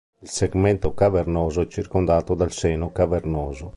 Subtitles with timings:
[0.23, 3.69] Il segmento cavernoso è circondato dal seno cavernoso.